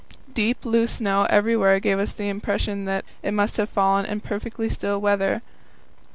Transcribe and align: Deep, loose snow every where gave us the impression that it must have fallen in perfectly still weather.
Deep, 0.33 0.65
loose 0.65 0.93
snow 0.93 1.27
every 1.29 1.55
where 1.55 1.79
gave 1.79 1.99
us 1.99 2.11
the 2.11 2.27
impression 2.27 2.85
that 2.85 3.05
it 3.21 3.35
must 3.35 3.57
have 3.57 3.69
fallen 3.69 4.03
in 4.03 4.19
perfectly 4.19 4.67
still 4.67 4.99
weather. 4.99 5.43